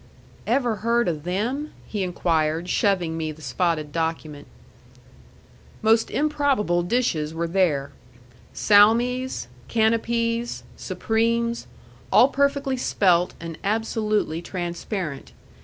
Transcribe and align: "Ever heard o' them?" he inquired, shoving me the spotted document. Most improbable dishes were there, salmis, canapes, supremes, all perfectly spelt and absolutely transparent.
"Ever 0.47 0.77
heard 0.77 1.07
o' 1.07 1.13
them?" 1.13 1.73
he 1.85 2.01
inquired, 2.01 2.67
shoving 2.69 3.15
me 3.15 3.31
the 3.31 3.43
spotted 3.43 3.91
document. 3.91 4.47
Most 5.83 6.09
improbable 6.09 6.81
dishes 6.81 7.35
were 7.35 7.45
there, 7.45 7.91
salmis, 8.51 9.47
canapes, 9.67 10.63
supremes, 10.75 11.67
all 12.11 12.29
perfectly 12.29 12.77
spelt 12.77 13.35
and 13.39 13.59
absolutely 13.63 14.41
transparent. 14.41 15.33